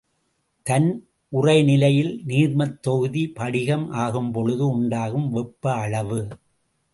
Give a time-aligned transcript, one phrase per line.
[0.67, 0.87] தன்
[1.31, 6.19] உறைநிலையில் நீர்மத் தொகுதி படிகம் ஆகும்பொழுது உண்டாகும் வெப்ப அளவு.